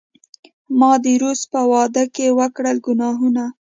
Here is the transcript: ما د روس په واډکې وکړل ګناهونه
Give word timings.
ما 0.79 0.91
د 1.03 1.05
روس 1.21 1.41
په 1.51 1.61
واډکې 1.71 2.27
وکړل 2.39 2.77
ګناهونه 2.85 3.43